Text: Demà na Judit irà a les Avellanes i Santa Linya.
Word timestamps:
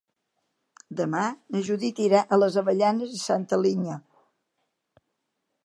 Demà 1.01 1.25
na 1.55 1.61
Judit 1.67 2.01
irà 2.05 2.23
a 2.23 2.39
les 2.39 2.57
Avellanes 2.63 3.13
i 3.19 3.23
Santa 3.25 3.61
Linya. 3.67 3.99